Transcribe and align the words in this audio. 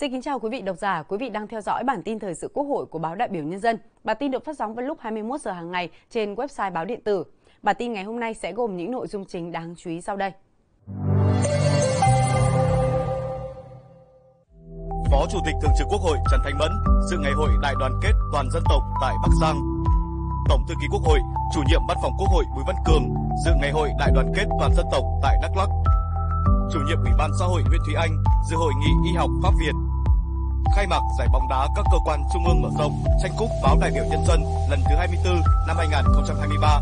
Xin 0.00 0.12
kính 0.12 0.22
chào 0.22 0.38
quý 0.38 0.48
vị 0.50 0.60
độc 0.60 0.78
giả, 0.78 1.02
quý 1.02 1.16
vị 1.20 1.28
đang 1.28 1.48
theo 1.48 1.60
dõi 1.60 1.84
bản 1.84 2.02
tin 2.02 2.18
thời 2.18 2.34
sự 2.34 2.50
Quốc 2.54 2.64
hội 2.64 2.86
của 2.86 2.98
báo 2.98 3.14
Đại 3.14 3.28
biểu 3.28 3.44
Nhân 3.44 3.60
dân. 3.60 3.78
Bản 4.04 4.16
tin 4.20 4.30
được 4.30 4.44
phát 4.44 4.56
sóng 4.56 4.74
vào 4.74 4.86
lúc 4.86 4.98
21 5.00 5.40
giờ 5.40 5.52
hàng 5.52 5.70
ngày 5.70 5.90
trên 6.10 6.34
website 6.34 6.72
báo 6.72 6.84
điện 6.84 7.00
tử. 7.04 7.24
Bản 7.62 7.76
tin 7.78 7.92
ngày 7.92 8.04
hôm 8.04 8.20
nay 8.20 8.34
sẽ 8.34 8.52
gồm 8.52 8.76
những 8.76 8.90
nội 8.90 9.06
dung 9.06 9.24
chính 9.24 9.52
đáng 9.52 9.74
chú 9.78 9.90
ý 9.90 10.00
sau 10.00 10.16
đây. 10.16 10.32
Phó 15.10 15.26
Chủ 15.32 15.38
tịch 15.46 15.54
Thường 15.62 15.72
trực 15.78 15.86
Quốc 15.90 16.00
hội 16.00 16.16
Trần 16.30 16.40
Thanh 16.44 16.58
Mẫn 16.58 16.72
dự 17.10 17.18
ngày 17.18 17.32
hội 17.32 17.48
đại 17.62 17.74
đoàn 17.78 17.92
kết 18.02 18.12
toàn 18.32 18.50
dân 18.50 18.62
tộc 18.68 18.82
tại 19.00 19.14
Bắc 19.22 19.30
Giang. 19.40 19.56
Tổng 20.48 20.62
thư 20.68 20.74
ký 20.80 20.86
Quốc 20.92 21.02
hội, 21.02 21.18
chủ 21.54 21.60
nhiệm 21.68 21.80
Văn 21.88 21.96
phòng 22.02 22.12
Quốc 22.18 22.28
hội 22.32 22.44
Bùi 22.54 22.64
Văn 22.66 22.76
Cường 22.86 23.14
dự 23.44 23.50
ngày 23.60 23.70
hội 23.70 23.88
đại 23.98 24.10
đoàn 24.14 24.32
kết 24.36 24.46
toàn 24.60 24.74
dân 24.74 24.86
tộc 24.92 25.04
tại 25.22 25.36
Đắk 25.42 25.56
Lắk. 25.56 25.68
Chủ 26.72 26.80
nhiệm 26.86 26.98
Ủy 27.04 27.12
ban 27.18 27.30
xã 27.40 27.46
hội 27.46 27.62
Nguyễn 27.68 27.80
Thúy 27.86 27.94
Anh 27.94 28.10
dự 28.50 28.56
hội 28.56 28.72
nghị 28.80 29.10
y 29.10 29.16
học 29.16 29.30
Pháp 29.42 29.52
Việt. 29.60 29.89
Khai 30.76 30.86
mạc 30.86 31.00
giải 31.18 31.28
bóng 31.32 31.48
đá 31.48 31.68
các 31.76 31.84
cơ 31.92 31.98
quan 32.04 32.20
trung 32.32 32.46
ương 32.46 32.62
mở 32.62 32.68
rộng 32.78 33.04
tranh 33.22 33.32
cúp 33.38 33.48
báo 33.62 33.78
đại 33.80 33.90
biểu 33.94 34.04
nhân 34.04 34.24
dân 34.28 34.42
lần 34.70 34.80
thứ 34.88 34.96
24 34.96 35.40
năm 35.66 35.76
2023. 35.76 36.80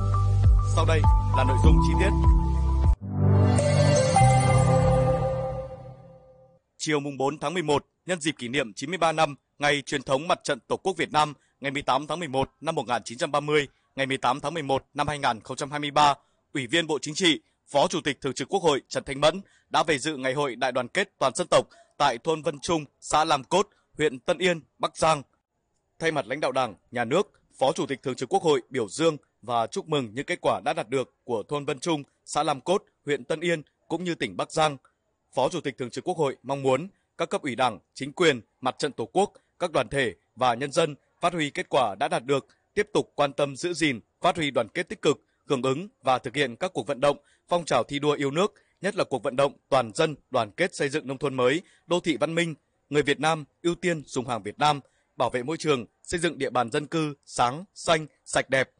Sau 0.77 0.84
đây 0.84 1.01
là 1.37 1.45
nội 1.45 1.56
dung 1.64 1.77
chi 1.87 1.92
tiết. 2.01 2.10
Chiều 6.78 7.01
mùng 7.01 7.16
4 7.16 7.38
tháng 7.38 7.54
11, 7.54 7.87
nhân 8.06 8.20
dịp 8.20 8.34
kỷ 8.38 8.48
niệm 8.48 8.73
93 8.73 9.12
năm 9.12 9.34
ngày 9.59 9.82
truyền 9.87 10.02
thống 10.02 10.29
Mặt 10.29 10.40
trận 10.45 10.59
Tổ 10.60 10.76
quốc 10.76 10.96
Việt 10.96 11.12
Nam 11.12 11.34
ngày 11.60 11.70
18 11.70 12.06
tháng 12.06 12.18
11 12.18 12.51
năm 12.60 12.74
1930, 12.74 13.68
ngày 13.96 14.06
18 14.06 14.40
tháng 14.40 14.54
11 14.54 14.84
năm 14.95 15.09
2023, 15.09 16.15
Ủy 16.54 16.66
viên 16.66 16.87
Bộ 16.87 16.98
Chính 17.02 17.15
trị, 17.15 17.40
Phó 17.66 17.88
Chủ 17.88 18.01
tịch 18.01 18.20
Thường 18.20 18.32
trực 18.32 18.48
Quốc 18.48 18.62
hội 18.62 18.82
Trần 18.88 19.04
Thanh 19.04 19.20
Mẫn 19.20 19.40
đã 19.70 19.82
về 19.82 19.98
dự 19.98 20.16
ngày 20.16 20.34
hội 20.34 20.56
đại 20.56 20.73
đoàn 20.73 20.88
kết 20.88 21.12
toàn 21.18 21.34
dân 21.34 21.46
tộc 21.51 21.68
tại 21.99 22.18
thôn 22.18 22.43
Vân 22.43 22.59
Trung, 22.59 22.85
xã 23.01 23.24
Lam 23.24 23.45
Cốt, 23.45 23.68
huyện 23.96 24.18
Tân 24.18 24.38
Yên, 24.38 24.60
Bắc 24.79 24.96
Giang. 24.96 25.23
Thay 25.99 26.13
mặt 26.13 26.27
lãnh 26.27 26.41
đạo 26.41 26.52
Đảng, 26.52 26.74
Nhà 26.91 27.04
nước, 27.04 27.41
Phó 27.59 27.73
Chủ 27.73 27.87
tịch 27.87 28.02
Thường 28.02 28.15
trực 28.15 28.29
Quốc 28.32 28.43
hội 28.43 28.63
biểu 28.71 28.88
dương 28.88 29.16
và 29.43 29.66
chúc 29.66 29.88
mừng 29.88 30.10
những 30.15 30.26
kết 30.26 30.38
quả 30.43 30.60
đã 30.65 30.73
đạt 30.73 30.88
được 30.88 31.15
của 31.24 31.43
thôn 31.49 31.65
Vân 31.65 31.79
Trung, 31.79 32.02
xã 32.24 32.43
Lam 32.43 32.60
Cốt, 32.60 32.85
huyện 33.07 33.24
Tân 33.24 33.41
Yên 33.41 33.63
cũng 33.88 34.04
như 34.04 34.15
tỉnh 34.15 34.37
Bắc 34.37 34.52
Giang. 34.52 34.76
Phó 35.35 35.49
Chủ 35.49 35.60
tịch 35.60 35.79
Thường 35.79 35.91
trực 35.91 36.04
Quốc 36.04 36.16
hội 36.16 36.37
mong 36.43 36.63
muốn 36.63 36.88
các 37.19 37.29
cấp 37.29 37.43
ủy 37.43 37.54
Đảng, 37.54 37.79
chính 37.95 38.13
quyền, 38.13 38.41
mặt 38.60 38.79
trận 38.79 38.93
Tổ 38.93 39.07
quốc, 39.13 39.32
các 39.59 39.73
đoàn 39.73 39.88
thể 39.88 40.15
và 40.37 40.54
nhân 40.54 40.73
dân 40.73 40.95
phát 41.21 41.32
huy 41.32 41.51
kết 41.51 41.66
quả 41.71 41.95
đã 42.01 42.09
đạt 42.09 42.24
được, 42.24 42.46
tiếp 42.74 42.88
tục 42.95 43.13
quan 43.15 43.32
tâm 43.32 43.57
giữ 43.57 43.73
gìn, 43.73 44.01
phát 44.21 44.37
huy 44.37 44.51
đoàn 44.51 44.69
kết 44.69 44.88
tích 44.88 45.02
cực, 45.02 45.21
hưởng 45.46 45.63
ứng 45.63 45.88
và 46.02 46.19
thực 46.19 46.35
hiện 46.35 46.57
các 46.57 46.73
cuộc 46.74 46.87
vận 46.87 47.01
động, 47.01 47.16
phong 47.49 47.65
trào 47.65 47.85
thi 47.85 47.99
đua 47.99 48.13
yêu 48.13 48.30
nước, 48.30 48.54
nhất 48.80 48.96
là 48.96 49.04
cuộc 49.04 49.23
vận 49.23 49.37
động 49.37 49.52
toàn 49.68 49.93
dân 49.95 50.15
đoàn 50.30 50.51
kết 50.51 50.74
xây 50.74 50.88
dựng 50.88 51.07
nông 51.07 51.18
thôn 51.18 51.34
mới, 51.34 51.62
đô 51.87 52.01
thị 52.01 52.16
văn 52.16 52.34
minh, 52.34 52.54
người 52.90 53.02
Việt 53.02 53.20
Nam 53.20 53.45
ưu 53.62 53.74
tiên 53.74 54.02
dùng 54.07 54.29
hàng 54.29 54.43
Việt 54.43 54.59
Nam, 54.59 54.80
bảo 55.16 55.30
vệ 55.30 55.43
môi 55.43 55.57
trường, 55.57 55.87
xây 56.02 56.20
dựng 56.20 56.38
địa 56.38 56.51
bàn 56.51 56.70
dân 56.70 56.87
cư 56.87 57.15
sáng, 57.24 57.65
xanh, 57.74 58.07
sạch 58.24 58.51
đẹp. 58.51 58.70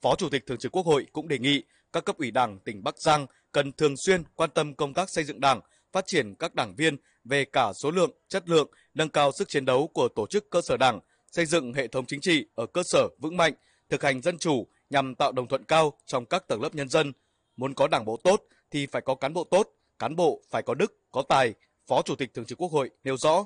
Phó 0.00 0.14
Chủ 0.14 0.28
tịch 0.28 0.46
Thường 0.46 0.58
trực 0.58 0.72
Quốc 0.72 0.86
hội 0.86 1.06
cũng 1.12 1.28
đề 1.28 1.38
nghị 1.38 1.62
các 1.92 2.04
cấp 2.04 2.18
ủy 2.18 2.30
Đảng 2.30 2.58
tỉnh 2.58 2.84
Bắc 2.84 2.98
Giang 2.98 3.26
cần 3.52 3.72
thường 3.72 3.96
xuyên 3.96 4.22
quan 4.36 4.50
tâm 4.50 4.74
công 4.74 4.94
tác 4.94 5.10
xây 5.10 5.24
dựng 5.24 5.40
Đảng, 5.40 5.60
phát 5.92 6.06
triển 6.06 6.34
các 6.34 6.54
đảng 6.54 6.74
viên 6.74 6.96
về 7.24 7.44
cả 7.44 7.72
số 7.72 7.90
lượng, 7.90 8.10
chất 8.28 8.48
lượng, 8.48 8.70
nâng 8.94 9.08
cao 9.08 9.32
sức 9.32 9.48
chiến 9.48 9.64
đấu 9.64 9.90
của 9.94 10.08
tổ 10.08 10.26
chức 10.26 10.50
cơ 10.50 10.60
sở 10.60 10.76
Đảng, 10.76 11.00
xây 11.32 11.46
dựng 11.46 11.72
hệ 11.72 11.88
thống 11.88 12.06
chính 12.06 12.20
trị 12.20 12.46
ở 12.54 12.66
cơ 12.66 12.82
sở 12.82 13.08
vững 13.18 13.36
mạnh, 13.36 13.52
thực 13.88 14.02
hành 14.02 14.20
dân 14.22 14.38
chủ 14.38 14.66
nhằm 14.90 15.14
tạo 15.14 15.32
đồng 15.32 15.48
thuận 15.48 15.64
cao 15.64 15.92
trong 16.06 16.26
các 16.26 16.48
tầng 16.48 16.62
lớp 16.62 16.74
nhân 16.74 16.88
dân. 16.88 17.12
Muốn 17.56 17.74
có 17.74 17.88
đảng 17.88 18.04
bộ 18.04 18.16
tốt 18.24 18.44
thì 18.72 18.86
phải 18.86 19.02
có 19.02 19.14
cán 19.14 19.32
bộ 19.32 19.44
tốt, 19.44 19.68
cán 19.98 20.16
bộ 20.16 20.42
phải 20.50 20.62
có 20.62 20.74
đức, 20.74 20.98
có 21.10 21.22
tài, 21.28 21.54
Phó 21.86 22.02
Chủ 22.02 22.14
tịch 22.14 22.34
Thường 22.34 22.44
trực 22.44 22.58
Quốc 22.58 22.72
hội 22.72 22.90
nêu 23.04 23.16
rõ. 23.16 23.44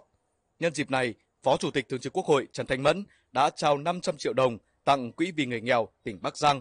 Nhân 0.59 0.75
dịp 0.75 0.91
này, 0.91 1.15
Phó 1.43 1.57
Chủ 1.57 1.71
tịch 1.71 1.89
Thường 1.89 2.01
trực 2.01 2.13
Quốc 2.13 2.27
hội 2.27 2.47
Trần 2.53 2.67
Thanh 2.67 2.83
Mẫn 2.83 3.05
đã 3.33 3.51
trao 3.51 3.79
500 3.79 4.17
triệu 4.19 4.33
đồng 4.33 4.59
tặng 4.85 5.13
Quỹ 5.13 5.33
vì 5.37 5.47
người 5.47 5.61
nghèo 5.61 5.89
tỉnh 6.03 6.19
Bắc 6.23 6.37
Giang. 6.37 6.61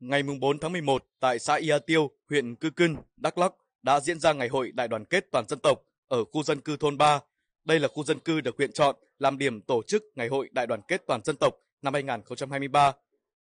Ngày 0.00 0.22
4 0.40 0.58
tháng 0.58 0.72
11, 0.72 1.04
tại 1.20 1.38
xã 1.38 1.54
Ia 1.54 1.78
Tiêu, 1.86 2.10
huyện 2.28 2.54
Cư 2.54 2.70
Cưng, 2.70 2.96
Đắk 3.16 3.38
Lắk 3.38 3.52
đã 3.82 4.00
diễn 4.00 4.20
ra 4.20 4.32
ngày 4.32 4.48
hội 4.48 4.72
đại 4.72 4.88
đoàn 4.88 5.04
kết 5.04 5.26
toàn 5.32 5.44
dân 5.48 5.58
tộc 5.58 5.82
ở 6.08 6.24
khu 6.24 6.42
dân 6.42 6.60
cư 6.60 6.76
thôn 6.76 6.98
3. 6.98 7.20
Đây 7.64 7.80
là 7.80 7.88
khu 7.88 8.04
dân 8.04 8.18
cư 8.18 8.40
được 8.40 8.56
huyện 8.58 8.72
chọn 8.72 8.96
làm 9.18 9.38
điểm 9.38 9.60
tổ 9.60 9.82
chức 9.86 10.04
ngày 10.14 10.28
hội 10.28 10.48
đại 10.52 10.66
đoàn 10.66 10.80
kết 10.88 11.02
toàn 11.06 11.20
dân 11.24 11.36
tộc 11.36 11.54
năm 11.82 11.94
2023. 11.94 12.92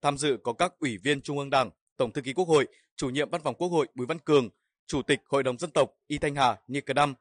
Tham 0.02 0.18
dự 0.18 0.38
có 0.44 0.54
các 0.54 0.74
ủy 0.80 0.98
viên 0.98 1.22
Trung 1.22 1.40
ương 1.40 1.50
Đảng, 1.50 1.70
Tổng 1.98 2.12
thư 2.12 2.22
ký 2.22 2.34
Quốc 2.34 2.48
hội, 2.48 2.68
chủ 2.96 3.10
nhiệm 3.10 3.30
Văn 3.30 3.42
phòng 3.44 3.56
Quốc 3.56 3.68
hội 3.68 3.88
Bùi 3.96 4.08
Văn 4.08 4.20
Cường, 4.20 4.50
Chủ 4.88 5.02
tịch 5.02 5.20
Hội 5.26 5.44
đồng 5.44 5.58
dân 5.58 5.72
tộc 5.72 5.92
Y 6.08 6.18
Thanh 6.18 6.36
Hà 6.36 6.58
Nicodam. 6.68 7.14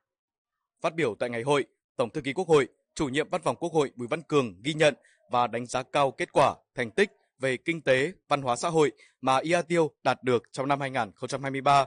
Phát 0.81 0.95
biểu 0.95 1.15
tại 1.19 1.31
ngày 1.31 1.43
hội, 1.43 1.65
Tổng 1.97 2.11
thư 2.11 2.21
ký 2.21 2.33
Quốc 2.33 2.49
hội, 2.49 2.69
chủ 2.95 3.09
nhiệm 3.09 3.29
Văn 3.31 3.43
phòng 3.45 3.57
Quốc 3.57 3.73
hội 3.73 3.91
Bùi 3.97 4.09
Văn 4.09 4.23
Cường 4.23 4.63
ghi 4.63 4.75
nhận 4.75 4.95
và 5.31 5.47
đánh 5.47 5.67
giá 5.67 5.83
cao 5.83 6.11
kết 6.11 6.33
quả, 6.33 6.55
thành 6.75 6.91
tích 6.91 7.11
về 7.39 7.57
kinh 7.57 7.81
tế, 7.81 8.13
văn 8.29 8.43
hóa 8.43 8.57
xã 8.57 8.69
hội 8.69 8.93
mà 9.21 9.39
Ia 9.39 9.63
Tiêu 9.69 9.91
đạt 10.03 10.23
được 10.23 10.43
trong 10.53 10.69
năm 10.69 10.81
2023. 10.81 11.87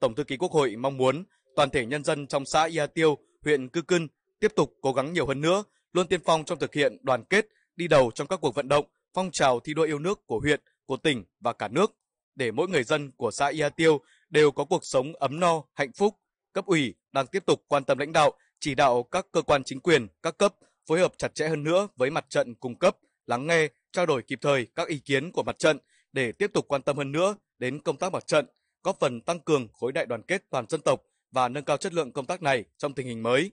Tổng 0.00 0.14
thư 0.14 0.24
ký 0.24 0.36
Quốc 0.36 0.52
hội 0.52 0.76
mong 0.76 0.96
muốn 0.96 1.24
toàn 1.56 1.70
thể 1.70 1.86
nhân 1.86 2.04
dân 2.04 2.26
trong 2.26 2.44
xã 2.44 2.64
Ia 2.64 2.86
Tiêu, 2.86 3.18
huyện 3.42 3.68
Cư 3.68 3.82
Cưng 3.82 4.08
tiếp 4.40 4.52
tục 4.56 4.74
cố 4.80 4.92
gắng 4.92 5.12
nhiều 5.12 5.26
hơn 5.26 5.40
nữa, 5.40 5.64
luôn 5.92 6.06
tiên 6.06 6.20
phong 6.24 6.44
trong 6.44 6.58
thực 6.58 6.74
hiện 6.74 6.96
đoàn 7.02 7.24
kết, 7.24 7.46
đi 7.76 7.88
đầu 7.88 8.10
trong 8.14 8.26
các 8.26 8.40
cuộc 8.40 8.54
vận 8.54 8.68
động, 8.68 8.86
phong 9.18 9.30
trào 9.30 9.60
thi 9.60 9.74
đua 9.74 9.82
yêu 9.82 9.98
nước 9.98 10.26
của 10.26 10.38
huyện, 10.40 10.60
của 10.86 10.96
tỉnh 10.96 11.24
và 11.40 11.52
cả 11.52 11.68
nước 11.68 11.96
để 12.34 12.50
mỗi 12.50 12.68
người 12.68 12.84
dân 12.84 13.10
của 13.10 13.30
xã 13.30 13.48
Ia 13.48 13.68
Tiêu 13.76 14.00
đều 14.30 14.50
có 14.50 14.64
cuộc 14.64 14.84
sống 14.84 15.12
ấm 15.14 15.40
no, 15.40 15.62
hạnh 15.74 15.92
phúc. 15.92 16.14
Cấp 16.52 16.66
ủy 16.66 16.94
đang 17.12 17.26
tiếp 17.26 17.46
tục 17.46 17.64
quan 17.68 17.84
tâm 17.84 17.98
lãnh 17.98 18.12
đạo, 18.12 18.32
chỉ 18.60 18.74
đạo 18.74 19.02
các 19.02 19.26
cơ 19.32 19.42
quan 19.42 19.64
chính 19.64 19.80
quyền, 19.80 20.06
các 20.22 20.38
cấp 20.38 20.54
phối 20.86 21.00
hợp 21.00 21.12
chặt 21.18 21.34
chẽ 21.34 21.48
hơn 21.48 21.64
nữa 21.64 21.88
với 21.96 22.10
mặt 22.10 22.26
trận 22.28 22.54
cung 22.54 22.78
cấp, 22.78 22.96
lắng 23.26 23.46
nghe, 23.46 23.68
trao 23.92 24.06
đổi 24.06 24.22
kịp 24.22 24.38
thời 24.42 24.66
các 24.74 24.88
ý 24.88 24.98
kiến 24.98 25.32
của 25.32 25.42
mặt 25.42 25.58
trận 25.58 25.78
để 26.12 26.32
tiếp 26.32 26.50
tục 26.54 26.68
quan 26.68 26.82
tâm 26.82 26.96
hơn 26.96 27.12
nữa 27.12 27.36
đến 27.58 27.82
công 27.82 27.96
tác 27.96 28.12
mặt 28.12 28.26
trận, 28.26 28.46
góp 28.82 28.96
phần 29.00 29.20
tăng 29.20 29.40
cường 29.40 29.68
khối 29.72 29.92
đại 29.92 30.06
đoàn 30.06 30.22
kết 30.22 30.42
toàn 30.50 30.64
dân 30.68 30.80
tộc 30.80 31.02
và 31.30 31.48
nâng 31.48 31.64
cao 31.64 31.76
chất 31.76 31.94
lượng 31.94 32.12
công 32.12 32.26
tác 32.26 32.42
này 32.42 32.64
trong 32.76 32.94
tình 32.94 33.06
hình 33.06 33.22
mới. 33.22 33.50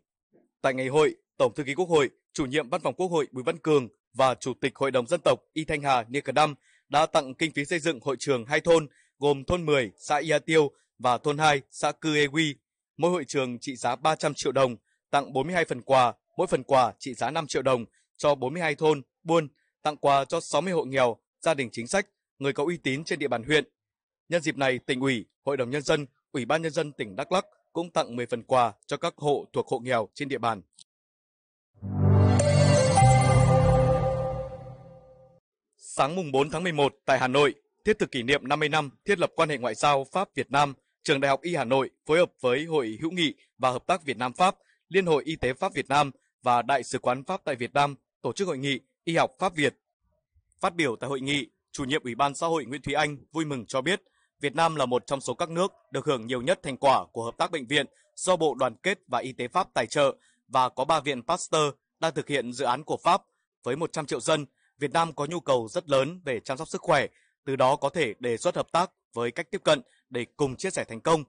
Tại 0.61 0.73
ngày 0.73 0.87
hội, 0.87 1.15
Tổng 1.37 1.53
thư 1.55 1.63
ký 1.63 1.75
Quốc 1.75 1.89
hội, 1.89 2.09
chủ 2.33 2.45
nhiệm 2.45 2.69
Văn 2.69 2.81
phòng 2.81 2.93
Quốc 2.93 3.07
hội 3.07 3.27
Bùi 3.31 3.43
Văn 3.43 3.57
Cường 3.57 3.87
và 4.15 4.35
Chủ 4.35 4.53
tịch 4.53 4.75
Hội 4.75 4.91
đồng 4.91 5.07
dân 5.07 5.21
tộc 5.23 5.39
Y 5.53 5.65
Thanh 5.65 5.81
Hà 5.81 6.05
Nicodam 6.09 6.55
đã 6.89 7.05
tặng 7.05 7.33
kinh 7.33 7.51
phí 7.51 7.65
xây 7.65 7.79
dựng 7.79 7.99
hội 8.01 8.15
trường 8.19 8.45
hai 8.45 8.61
thôn 8.61 8.87
gồm 9.19 9.43
thôn 9.43 9.65
10 9.65 9.91
xã 9.97 10.17
Ia 10.17 10.39
Tiêu 10.39 10.71
và 10.99 11.17
thôn 11.17 11.37
2 11.37 11.61
xã 11.71 11.91
Cư 11.91 12.15
Ê 12.15 12.27
Quy. 12.27 12.55
Mỗi 12.97 13.11
hội 13.11 13.25
trường 13.25 13.59
trị 13.59 13.75
giá 13.75 13.95
300 13.95 14.33
triệu 14.33 14.51
đồng, 14.51 14.75
tặng 15.11 15.33
42 15.33 15.65
phần 15.65 15.81
quà, 15.81 16.13
mỗi 16.37 16.47
phần 16.47 16.63
quà 16.63 16.93
trị 16.99 17.13
giá 17.13 17.31
5 17.31 17.47
triệu 17.47 17.61
đồng 17.61 17.85
cho 18.17 18.35
42 18.35 18.75
thôn, 18.75 19.01
buôn, 19.23 19.47
tặng 19.81 19.97
quà 19.97 20.25
cho 20.25 20.39
60 20.39 20.73
hộ 20.73 20.83
nghèo, 20.83 21.17
gia 21.39 21.53
đình 21.53 21.69
chính 21.71 21.87
sách, 21.87 22.07
người 22.39 22.53
có 22.53 22.63
uy 22.63 22.77
tín 22.77 23.03
trên 23.03 23.19
địa 23.19 23.27
bàn 23.27 23.43
huyện. 23.43 23.63
Nhân 24.29 24.41
dịp 24.41 24.57
này, 24.57 24.79
tỉnh 24.79 24.99
ủy, 24.99 25.25
Hội 25.45 25.57
đồng 25.57 25.69
Nhân 25.69 25.81
dân, 25.81 26.05
Ủy 26.31 26.45
ban 26.45 26.61
Nhân 26.61 26.71
dân 26.71 26.91
tỉnh 26.91 27.15
Đắk 27.15 27.31
Lắk 27.31 27.45
cũng 27.73 27.89
tặng 27.89 28.15
10 28.15 28.25
phần 28.25 28.43
quà 28.43 28.73
cho 28.85 28.97
các 28.97 29.13
hộ 29.17 29.45
thuộc 29.53 29.67
hộ 29.67 29.79
nghèo 29.79 30.09
trên 30.13 30.29
địa 30.29 30.37
bàn. 30.37 30.61
Sáng 35.97 36.15
mùng 36.15 36.31
4 36.31 36.49
tháng 36.49 36.63
11 36.63 36.95
tại 37.05 37.19
Hà 37.19 37.27
Nội, 37.27 37.53
thiết 37.85 37.99
thực 37.99 38.11
kỷ 38.11 38.23
niệm 38.23 38.47
50 38.47 38.69
năm 38.69 38.89
thiết 39.05 39.19
lập 39.19 39.31
quan 39.35 39.49
hệ 39.49 39.57
ngoại 39.57 39.75
giao 39.75 40.03
Pháp-Việt 40.11 40.51
Nam, 40.51 40.73
Trường 41.03 41.21
Đại 41.21 41.29
học 41.29 41.41
Y 41.41 41.55
Hà 41.55 41.63
Nội 41.63 41.89
phối 42.05 42.17
hợp 42.17 42.31
với 42.41 42.63
Hội 42.63 42.97
hữu 43.01 43.11
nghị 43.11 43.33
và 43.57 43.71
hợp 43.71 43.87
tác 43.87 44.03
Việt 44.03 44.17
Nam 44.17 44.33
Pháp, 44.33 44.55
Liên 44.89 45.05
hội 45.05 45.23
Y 45.23 45.35
tế 45.35 45.53
Pháp 45.53 45.73
Việt 45.73 45.89
Nam 45.89 46.11
và 46.43 46.61
Đại 46.61 46.83
sứ 46.83 46.99
quán 46.99 47.23
Pháp 47.23 47.41
tại 47.43 47.55
Việt 47.55 47.73
Nam 47.73 47.95
tổ 48.21 48.33
chức 48.33 48.47
hội 48.47 48.57
nghị 48.57 48.79
Y 49.03 49.15
học 49.15 49.31
Pháp 49.39 49.55
Việt. 49.55 49.75
Phát 50.59 50.75
biểu 50.75 50.95
tại 50.95 51.09
hội 51.09 51.21
nghị, 51.21 51.47
chủ 51.71 51.83
nhiệm 51.83 52.03
Ủy 52.03 52.15
ban 52.15 52.35
xã 52.35 52.47
hội 52.47 52.65
Nguyễn 52.65 52.81
Thúy 52.81 52.93
Anh 52.93 53.17
vui 53.31 53.45
mừng 53.45 53.65
cho 53.65 53.81
biết, 53.81 54.01
Việt 54.41 54.55
Nam 54.55 54.75
là 54.75 54.85
một 54.85 55.07
trong 55.07 55.21
số 55.21 55.33
các 55.33 55.49
nước 55.49 55.73
được 55.91 56.05
hưởng 56.05 56.27
nhiều 56.27 56.41
nhất 56.41 56.59
thành 56.63 56.77
quả 56.77 57.05
của 57.11 57.23
hợp 57.23 57.37
tác 57.37 57.51
bệnh 57.51 57.67
viện 57.67 57.85
do 58.15 58.35
Bộ 58.35 58.55
Đoàn 58.55 58.75
kết 58.83 58.99
và 59.07 59.19
Y 59.19 59.31
tế 59.31 59.47
Pháp 59.47 59.67
tài 59.73 59.87
trợ 59.87 60.15
và 60.47 60.69
có 60.69 60.85
3 60.85 60.99
viện 60.99 61.23
Pasteur 61.23 61.73
đang 61.99 62.13
thực 62.13 62.27
hiện 62.27 62.53
dự 62.53 62.65
án 62.65 62.83
của 62.83 62.97
Pháp 62.97 63.21
với 63.63 63.75
100 63.75 64.05
triệu 64.05 64.19
dân. 64.19 64.45
Việt 64.79 64.91
Nam 64.91 65.13
có 65.13 65.25
nhu 65.25 65.39
cầu 65.39 65.67
rất 65.67 65.89
lớn 65.89 66.21
về 66.25 66.39
chăm 66.39 66.57
sóc 66.57 66.67
sức 66.67 66.81
khỏe, 66.81 67.07
từ 67.45 67.55
đó 67.55 67.75
có 67.75 67.89
thể 67.89 68.13
đề 68.19 68.37
xuất 68.37 68.55
hợp 68.55 68.71
tác 68.71 68.91
với 69.13 69.31
cách 69.31 69.51
tiếp 69.51 69.61
cận 69.63 69.81
để 70.09 70.25
cùng 70.37 70.55
chia 70.55 70.69
sẻ 70.69 70.83
thành 70.83 71.01
công. 71.01 71.23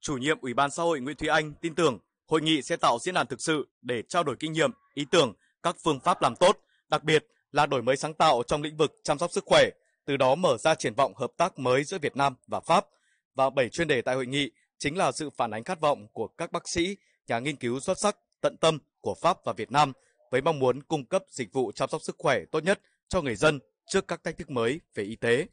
Chủ 0.00 0.16
nhiệm 0.16 0.40
Ủy 0.40 0.54
ban 0.54 0.70
xã 0.70 0.82
hội 0.82 1.00
Nguyễn 1.00 1.16
Thúy 1.16 1.28
Anh 1.28 1.52
tin 1.60 1.74
tưởng 1.74 1.98
hội 2.26 2.42
nghị 2.42 2.62
sẽ 2.62 2.76
tạo 2.76 2.98
diễn 2.98 3.14
đàn 3.14 3.26
thực 3.26 3.40
sự 3.40 3.68
để 3.82 4.02
trao 4.08 4.24
đổi 4.24 4.36
kinh 4.40 4.52
nghiệm, 4.52 4.70
ý 4.94 5.06
tưởng, 5.10 5.34
các 5.62 5.76
phương 5.84 6.00
pháp 6.00 6.22
làm 6.22 6.36
tốt, 6.36 6.58
đặc 6.88 7.04
biệt 7.04 7.26
là 7.52 7.66
đổi 7.66 7.82
mới 7.82 7.96
sáng 7.96 8.14
tạo 8.14 8.42
trong 8.46 8.62
lĩnh 8.62 8.76
vực 8.76 9.00
chăm 9.04 9.18
sóc 9.18 9.32
sức 9.32 9.44
khỏe, 9.46 9.70
từ 10.04 10.16
đó 10.16 10.34
mở 10.34 10.56
ra 10.58 10.74
triển 10.74 10.94
vọng 10.94 11.14
hợp 11.14 11.32
tác 11.36 11.58
mới 11.58 11.84
giữa 11.84 11.98
Việt 11.98 12.16
Nam 12.16 12.34
và 12.46 12.60
Pháp. 12.60 12.86
Và 13.34 13.50
bảy 13.50 13.68
chuyên 13.68 13.88
đề 13.88 14.02
tại 14.02 14.14
hội 14.14 14.26
nghị 14.26 14.50
chính 14.78 14.96
là 14.96 15.12
sự 15.12 15.30
phản 15.30 15.50
ánh 15.50 15.64
khát 15.64 15.80
vọng 15.80 16.08
của 16.12 16.28
các 16.28 16.52
bác 16.52 16.68
sĩ, 16.68 16.96
nhà 17.26 17.38
nghiên 17.38 17.56
cứu 17.56 17.80
xuất 17.80 17.98
sắc, 17.98 18.16
tận 18.40 18.56
tâm 18.56 18.78
của 19.00 19.14
Pháp 19.14 19.44
và 19.44 19.52
Việt 19.52 19.72
Nam 19.72 19.92
với 20.32 20.42
mong 20.42 20.58
muốn 20.58 20.82
cung 20.82 21.04
cấp 21.04 21.24
dịch 21.30 21.52
vụ 21.52 21.72
chăm 21.72 21.88
sóc 21.88 22.02
sức 22.02 22.16
khỏe 22.18 22.40
tốt 22.50 22.64
nhất 22.64 22.80
cho 23.08 23.22
người 23.22 23.36
dân 23.36 23.60
trước 23.86 24.08
các 24.08 24.24
thách 24.24 24.38
thức 24.38 24.50
mới 24.50 24.80
về 24.94 25.04
y 25.04 25.16
tế. 25.16 25.46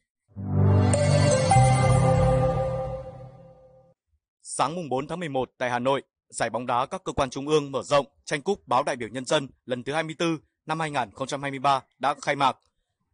Sáng 4.41 4.75
mùng 4.75 4.89
4 4.89 5.07
tháng 5.07 5.19
11 5.19 5.51
tại 5.57 5.69
Hà 5.69 5.79
Nội, 5.79 6.03
giải 6.29 6.49
bóng 6.49 6.65
đá 6.65 6.85
các 6.85 7.03
cơ 7.03 7.13
quan 7.13 7.29
trung 7.29 7.47
ương 7.47 7.71
mở 7.71 7.83
rộng 7.83 8.05
tranh 8.25 8.41
cúp 8.41 8.67
báo 8.67 8.83
đại 8.83 8.95
biểu 8.95 9.09
nhân 9.09 9.25
dân 9.25 9.47
lần 9.65 9.83
thứ 9.83 9.93
24 9.93 10.37
năm 10.65 10.79
2023 10.79 11.83
đã 11.99 12.15
khai 12.21 12.35
mạc. 12.35 12.57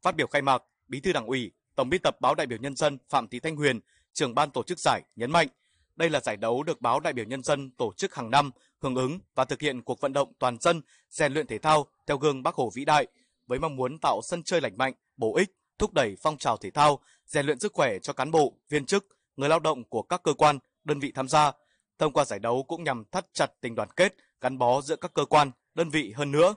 Phát 0.02 0.16
biểu 0.16 0.28
khai 0.28 0.42
mạc, 0.42 0.64
Bí 0.88 1.00
thư 1.00 1.14
Đảng 1.14 1.28
ủy, 1.28 1.52
Tổng 1.76 1.90
biên 1.90 2.02
tập 2.02 2.22
báo 2.22 2.36
đại 2.36 2.48
biểu 2.48 2.58
nhân 2.58 2.76
dân 2.76 2.98
Phạm 3.10 3.28
Thị 3.28 3.40
Thanh 3.40 3.56
Huyền, 3.56 3.80
trưởng 4.14 4.36
ban 4.36 4.52
tổ 4.52 4.64
chức 4.64 4.80
giải 4.80 5.02
nhấn 5.16 5.32
mạnh, 5.32 5.48
đây 5.96 6.10
là 6.10 6.20
giải 6.20 6.38
đấu 6.38 6.64
được 6.64 6.82
báo 6.82 7.00
đại 7.00 7.14
biểu 7.14 7.26
nhân 7.26 7.44
dân 7.44 7.72
tổ 7.72 7.94
chức 7.98 8.16
hàng 8.16 8.32
năm 8.32 8.52
hưởng 8.82 8.96
ứng 8.96 9.20
và 9.36 9.46
thực 9.46 9.62
hiện 9.62 9.82
cuộc 9.82 10.02
vận 10.02 10.14
động 10.14 10.34
toàn 10.40 10.58
dân 10.60 10.82
rèn 11.10 11.34
luyện 11.34 11.48
thể 11.48 11.58
thao 11.58 11.86
theo 12.08 12.18
gương 12.18 12.44
bác 12.44 12.56
Hồ 12.56 12.72
vĩ 12.76 12.86
đại 12.86 13.08
với 13.48 13.60
mong 13.60 13.76
muốn 13.76 14.00
tạo 14.00 14.22
sân 14.24 14.44
chơi 14.44 14.62
lành 14.62 14.78
mạnh, 14.78 14.94
bổ 15.18 15.36
ích, 15.36 15.50
thúc 15.78 15.94
đẩy 15.94 16.16
phong 16.22 16.38
trào 16.38 16.58
thể 16.58 16.72
thao, 16.72 17.00
rèn 17.26 17.46
luyện 17.46 17.60
sức 17.60 17.74
khỏe 17.74 18.00
cho 18.00 18.14
cán 18.14 18.32
bộ, 18.32 18.54
viên 18.70 18.86
chức, 18.86 19.06
người 19.36 19.50
lao 19.50 19.60
động 19.60 19.84
của 19.84 20.02
các 20.02 20.24
cơ 20.24 20.34
quan, 20.34 20.60
đơn 20.84 21.00
vị 21.00 21.12
tham 21.16 21.28
gia. 21.28 21.52
Thông 22.00 22.14
qua 22.14 22.26
giải 22.26 22.40
đấu 22.40 22.64
cũng 22.68 22.84
nhằm 22.84 23.04
thắt 23.12 23.26
chặt 23.34 23.52
tình 23.62 23.76
đoàn 23.76 23.90
kết, 23.96 24.16
gắn 24.42 24.58
bó 24.58 24.82
giữa 24.82 24.96
các 24.96 25.14
cơ 25.14 25.26
quan, 25.26 25.52
đơn 25.76 25.90
vị 25.90 26.14
hơn 26.16 26.32
nữa. 26.32 26.56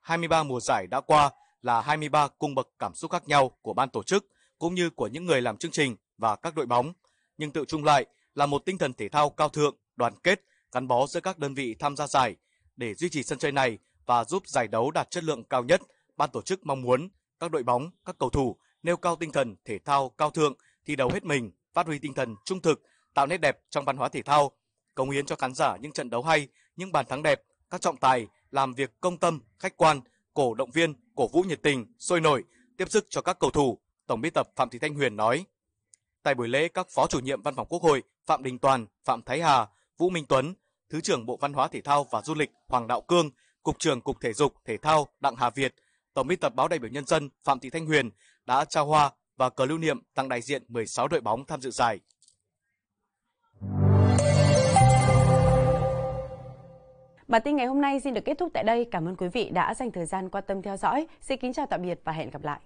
23 0.00 0.42
mùa 0.42 0.60
giải 0.60 0.86
đã 0.86 1.00
qua 1.00 1.30
là 1.62 1.80
23 1.80 2.28
cung 2.28 2.54
bậc 2.54 2.68
cảm 2.78 2.94
xúc 2.94 3.10
khác 3.10 3.28
nhau 3.28 3.50
của 3.62 3.74
ban 3.74 3.90
tổ 3.90 4.02
chức 4.02 4.26
cũng 4.58 4.74
như 4.74 4.90
của 4.90 5.06
những 5.06 5.26
người 5.26 5.42
làm 5.42 5.56
chương 5.56 5.70
trình 5.70 5.96
và 6.18 6.36
các 6.36 6.54
đội 6.54 6.66
bóng, 6.66 6.92
nhưng 7.38 7.50
tự 7.50 7.64
chung 7.68 7.84
lại 7.84 8.06
là 8.34 8.46
một 8.46 8.62
tinh 8.64 8.78
thần 8.78 8.94
thể 8.94 9.08
thao 9.08 9.30
cao 9.30 9.48
thượng, 9.48 9.76
đoàn 9.96 10.14
kết, 10.22 10.44
gắn 10.72 10.88
bó 10.88 11.06
giữa 11.06 11.20
các 11.20 11.38
đơn 11.38 11.54
vị 11.54 11.74
tham 11.78 11.96
gia 11.96 12.06
giải. 12.06 12.36
Để 12.76 12.94
duy 12.94 13.08
trì 13.08 13.22
sân 13.22 13.38
chơi 13.38 13.52
này 13.52 13.78
và 14.06 14.24
giúp 14.24 14.48
giải 14.48 14.68
đấu 14.68 14.90
đạt 14.90 15.10
chất 15.10 15.24
lượng 15.24 15.44
cao 15.44 15.64
nhất, 15.64 15.80
ban 16.16 16.30
tổ 16.30 16.42
chức 16.42 16.66
mong 16.66 16.82
muốn 16.82 17.08
các 17.40 17.50
đội 17.50 17.62
bóng, 17.62 17.90
các 18.04 18.16
cầu 18.18 18.30
thủ 18.30 18.56
nêu 18.82 18.96
cao 18.96 19.16
tinh 19.16 19.32
thần 19.32 19.56
thể 19.64 19.78
thao 19.78 20.08
cao 20.08 20.30
thượng, 20.30 20.54
thi 20.86 20.96
đấu 20.96 21.10
hết 21.12 21.24
mình, 21.24 21.50
phát 21.74 21.86
huy 21.86 21.98
tinh 21.98 22.14
thần 22.14 22.36
trung 22.44 22.60
thực, 22.60 22.82
tạo 23.14 23.26
nét 23.26 23.36
đẹp 23.36 23.58
trong 23.70 23.84
văn 23.84 23.96
hóa 23.96 24.08
thể 24.08 24.22
thao, 24.22 24.50
cống 24.94 25.10
hiến 25.10 25.26
cho 25.26 25.36
khán 25.36 25.54
giả 25.54 25.76
những 25.76 25.92
trận 25.92 26.10
đấu 26.10 26.22
hay, 26.22 26.48
những 26.76 26.92
bàn 26.92 27.06
thắng 27.08 27.22
đẹp, 27.22 27.42
các 27.70 27.80
trọng 27.80 27.96
tài 27.96 28.26
làm 28.50 28.74
việc 28.74 29.00
công 29.00 29.18
tâm, 29.18 29.40
khách 29.58 29.76
quan, 29.76 30.00
cổ 30.34 30.54
động 30.54 30.70
viên, 30.70 30.94
cổ 31.14 31.28
vũ 31.28 31.42
nhiệt 31.42 31.62
tình, 31.62 31.86
sôi 31.98 32.20
nổi, 32.20 32.44
tiếp 32.76 32.90
sức 32.90 33.06
cho 33.10 33.22
các 33.22 33.38
cầu 33.40 33.50
thủ, 33.50 33.78
Tổng 34.06 34.20
biên 34.20 34.32
tập 34.32 34.48
Phạm 34.56 34.70
Thị 34.70 34.78
Thanh 34.78 34.94
Huyền 34.94 35.16
nói. 35.16 35.44
Tại 36.22 36.34
buổi 36.34 36.48
lễ, 36.48 36.68
các 36.68 36.86
Phó 36.90 37.06
chủ 37.06 37.18
nhiệm 37.18 37.42
Văn 37.42 37.54
phòng 37.54 37.66
Quốc 37.68 37.82
hội 37.82 38.02
Phạm 38.26 38.42
Đình 38.42 38.58
Toàn, 38.58 38.86
Phạm 39.04 39.22
Thái 39.22 39.40
Hà, 39.40 39.66
Vũ 39.98 40.10
Minh 40.10 40.24
Tuấn, 40.28 40.54
Thứ 40.90 41.00
trưởng 41.00 41.26
Bộ 41.26 41.36
Văn 41.36 41.52
hóa 41.52 41.68
Thể 41.68 41.80
thao 41.80 42.06
và 42.10 42.22
Du 42.22 42.34
lịch 42.34 42.50
Hoàng 42.68 42.86
Đạo 42.86 43.00
Cương, 43.00 43.30
Cục 43.62 43.78
trưởng 43.78 44.00
Cục 44.00 44.20
Thể 44.20 44.32
dục 44.32 44.54
Thể 44.64 44.76
thao 44.76 45.08
Đặng 45.20 45.36
Hà 45.36 45.50
Việt, 45.50 45.74
Tổng 46.14 46.26
biên 46.26 46.38
tập 46.38 46.54
báo 46.54 46.68
đại 46.68 46.78
biểu 46.78 46.90
nhân 46.90 47.06
dân 47.06 47.28
Phạm 47.44 47.58
Thị 47.58 47.70
Thanh 47.70 47.86
Huyền 47.86 48.10
đã 48.46 48.64
trao 48.64 48.86
hoa 48.86 49.10
và 49.36 49.50
cờ 49.50 49.64
lưu 49.64 49.78
niệm 49.78 50.02
tặng 50.14 50.28
đại 50.28 50.40
diện 50.40 50.62
16 50.68 51.08
đội 51.08 51.20
bóng 51.20 51.44
tham 51.46 51.60
dự 51.60 51.70
giải. 51.70 52.00
Bản 57.28 57.42
tin 57.44 57.56
ngày 57.56 57.66
hôm 57.66 57.80
nay 57.80 58.00
xin 58.00 58.14
được 58.14 58.24
kết 58.24 58.38
thúc 58.38 58.50
tại 58.54 58.64
đây. 58.64 58.86
Cảm 58.90 59.08
ơn 59.08 59.16
quý 59.16 59.28
vị 59.28 59.50
đã 59.52 59.74
dành 59.74 59.92
thời 59.92 60.06
gian 60.06 60.28
quan 60.28 60.44
tâm 60.46 60.62
theo 60.62 60.76
dõi. 60.76 61.06
Xin 61.20 61.38
kính 61.38 61.52
chào 61.52 61.66
tạm 61.70 61.82
biệt 61.82 62.00
và 62.04 62.12
hẹn 62.12 62.30
gặp 62.30 62.44
lại. 62.44 62.60